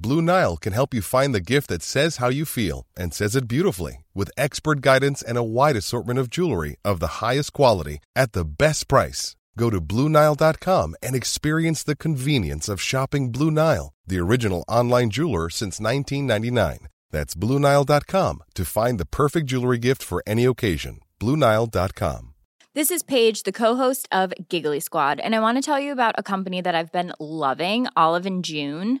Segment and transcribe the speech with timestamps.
[0.00, 3.34] Blue Nile can help you find the gift that says how you feel and says
[3.34, 7.98] it beautifully with expert guidance and a wide assortment of jewelry of the highest quality
[8.14, 9.34] at the best price.
[9.56, 15.50] Go to BlueNile.com and experience the convenience of shopping Blue Nile, the original online jeweler
[15.50, 16.86] since 1999.
[17.10, 21.00] That's BlueNile.com to find the perfect jewelry gift for any occasion.
[21.18, 22.34] BlueNile.com.
[22.74, 26.14] This is Paige, the co-host of Giggly Squad, and I want to tell you about
[26.16, 29.00] a company that I've been loving, Olive and June.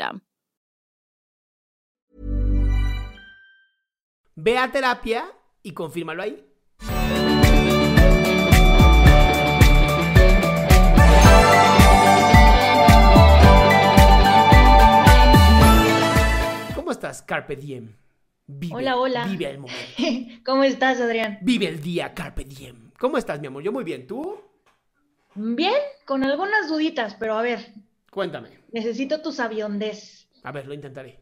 [4.35, 5.25] Ve a terapia
[5.61, 6.47] y confírmalo ahí.
[16.75, 17.95] ¿Cómo estás, Carpe Diem?
[18.47, 19.25] Vive, Hola, hola.
[19.25, 20.41] Vive el momento.
[20.45, 21.39] ¿Cómo estás, Adrián?
[21.41, 22.91] Vive el día, Carpe Diem.
[22.99, 23.63] ¿Cómo estás, mi amor?
[23.63, 24.07] Yo muy bien.
[24.07, 24.41] ¿Tú?
[25.35, 25.73] Bien,
[26.05, 27.73] con algunas duditas, pero a ver,
[28.11, 28.49] Cuéntame.
[28.71, 30.29] Necesito tus aviondes.
[30.43, 31.19] A ver, lo intentaré.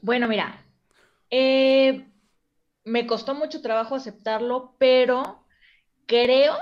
[0.00, 0.64] Bueno, mira,
[1.30, 2.06] eh,
[2.84, 5.44] me costó mucho trabajo aceptarlo, pero
[6.06, 6.56] creo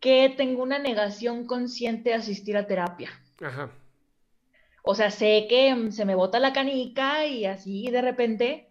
[0.00, 3.10] que tengo una negación consciente de asistir a terapia.
[3.40, 3.70] Ajá.
[4.82, 8.68] O sea, sé que mm, se me bota la canica y así de repente.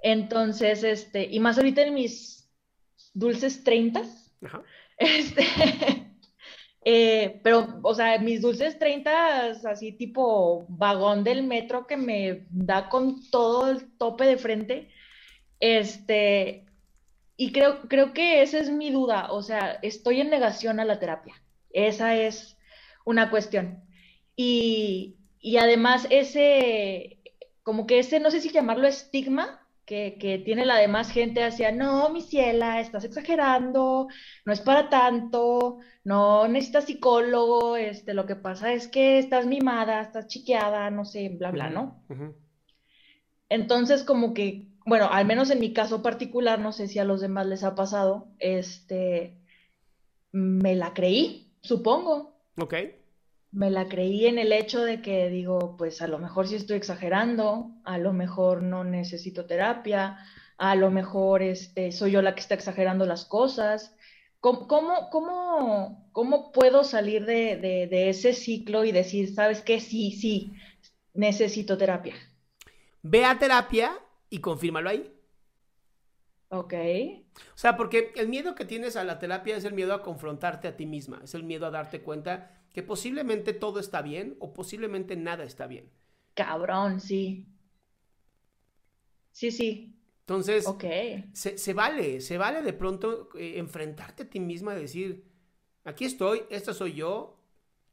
[0.00, 2.48] Entonces, este, y más ahorita en mis
[3.14, 4.32] dulces treintas.
[4.44, 4.62] Ajá.
[5.00, 6.07] Este,
[6.90, 12.88] eh, pero, o sea, mis dulces 30, así tipo vagón del metro que me da
[12.88, 14.88] con todo el tope de frente.
[15.60, 16.64] Este,
[17.36, 19.30] y creo, creo que esa es mi duda.
[19.32, 21.34] O sea, estoy en negación a la terapia.
[21.74, 22.56] Esa es
[23.04, 23.84] una cuestión.
[24.34, 27.18] Y, y además ese,
[27.64, 31.72] como que ese, no sé si llamarlo estigma, que, que tiene la demás gente hacia,
[31.72, 34.08] no, mi ciela, estás exagerando,
[34.44, 40.02] no es para tanto, no necesitas psicólogo, este, lo que pasa es que estás mimada,
[40.02, 42.04] estás chiqueada, no sé, bla, bla, ¿no?
[43.48, 47.22] Entonces, como que, bueno, al menos en mi caso particular, no sé si a los
[47.22, 49.38] demás les ha pasado, este,
[50.32, 52.36] me la creí, supongo.
[52.58, 52.74] Ok.
[53.50, 56.76] Me la creí en el hecho de que digo, pues a lo mejor sí estoy
[56.76, 60.18] exagerando, a lo mejor no necesito terapia,
[60.58, 63.94] a lo mejor este, soy yo la que está exagerando las cosas.
[64.40, 65.10] ¿Cómo,
[66.52, 69.80] puedo salir de, de, de ese ciclo y decir, sabes qué?
[69.80, 70.52] Sí, sí,
[71.14, 72.14] necesito terapia.
[73.02, 73.92] Ve a terapia
[74.30, 75.17] y confírmalo ahí.
[76.50, 76.72] Ok,
[77.54, 80.66] O sea, porque el miedo que tienes a la terapia es el miedo a confrontarte
[80.68, 84.54] a ti misma, es el miedo a darte cuenta que posiblemente todo está bien o
[84.54, 85.90] posiblemente nada está bien.
[86.34, 87.46] cabrón, sí.
[89.32, 90.84] Sí, sí, Entonces, ok.
[91.32, 95.24] se, se vale, se vale de pronto eh, enfrentarte a ti misma y decir,
[95.84, 97.38] aquí estoy, esta soy yo.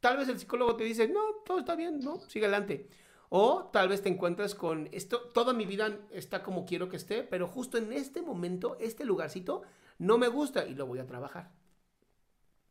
[0.00, 2.88] Tal vez el psicólogo te dice, no, todo está bien, no, sigue adelante.
[3.30, 7.22] O tal vez te encuentras con esto, toda mi vida está como quiero que esté,
[7.24, 9.62] pero justo en este momento, este lugarcito,
[9.98, 11.52] no me gusta y lo voy a trabajar.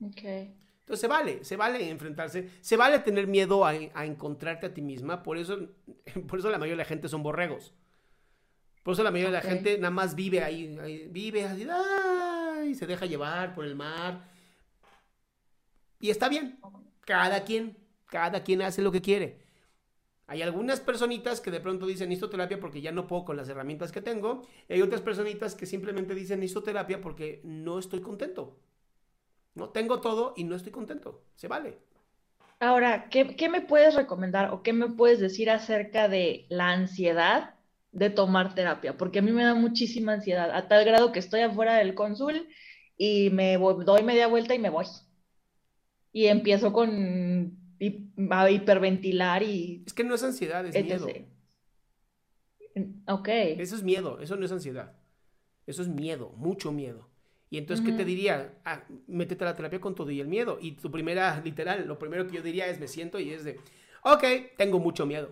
[0.02, 0.24] Ok.
[0.82, 4.82] Entonces se vale, se vale enfrentarse, se vale tener miedo a, a encontrarte a ti
[4.82, 5.58] misma, por eso,
[6.28, 7.74] por eso la mayoría de la gente son borregos.
[8.84, 9.32] Por eso la mayoría Ok.
[9.32, 12.76] de la gente nada más vive ahí, ahí, vive así, ¡ay!
[12.76, 14.30] se deja llevar por el mar.
[16.00, 16.60] Y está bien,
[17.02, 19.45] cada quien, cada quien hace lo que quiere.
[20.28, 23.50] Hay algunas personitas que de pronto dicen necesito terapia porque ya no puedo con las
[23.50, 24.42] herramientas que tengo.
[24.68, 28.58] Y hay otras personitas que simplemente dicen necesito terapia porque no estoy contento.
[29.56, 31.24] No tengo todo y no estoy contento.
[31.36, 31.80] Se vale.
[32.60, 37.56] Ahora, ¿qué, qué me puedes recomendar o qué me puedes decir acerca de la ansiedad
[37.92, 38.98] de tomar terapia?
[38.98, 42.48] Porque a mí me da muchísima ansiedad, a tal grado que estoy afuera del cónsul
[42.98, 44.86] y me voy- doy media vuelta y me voy.
[46.12, 47.58] Y empiezo con
[48.30, 49.84] a hiperventilar y...
[49.86, 51.08] Es que no es ansiedad, es miedo.
[53.08, 53.28] Ok.
[53.30, 54.94] Eso es miedo, eso no es ansiedad.
[55.66, 57.10] Eso es miedo, mucho miedo.
[57.50, 58.60] Y entonces, ¿qué te diría?
[58.66, 60.58] Ah, métete a la terapia con todo y el miedo.
[60.62, 63.60] Y tu primera, literal, lo primero que yo diría es, me siento y es de,
[64.04, 64.24] ok,
[64.58, 65.32] tengo mucho miedo.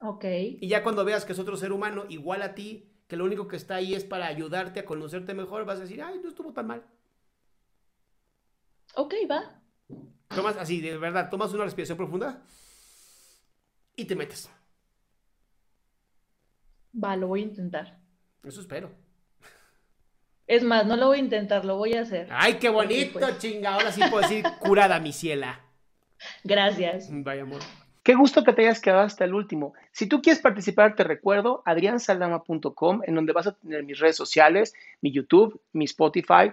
[0.00, 0.24] Ok.
[0.24, 3.48] Y ya cuando veas que es otro ser humano igual a ti, que lo único
[3.48, 6.52] que está ahí es para ayudarte a conocerte mejor, vas a decir, ay, no estuvo
[6.52, 6.84] tan mal.
[8.94, 9.60] Ok, va.
[10.28, 12.42] Tomas así, de verdad, tomas una respiración profunda
[13.96, 14.50] y te metes.
[16.92, 17.98] Va, lo voy a intentar.
[18.44, 18.90] Eso espero.
[20.46, 22.28] Es más, no lo voy a intentar, lo voy a hacer.
[22.30, 23.38] Ay, qué bonito, pues.
[23.38, 23.74] chinga.
[23.74, 25.60] Ahora sí puedo decir curada, mi ciela.
[26.42, 27.08] Gracias.
[27.10, 27.60] Vaya amor.
[28.02, 29.74] Qué gusto que te hayas quedado hasta el último.
[29.92, 34.74] Si tú quieres participar, te recuerdo adriansaldama.com, en donde vas a tener mis redes sociales,
[35.02, 36.52] mi YouTube, mi Spotify,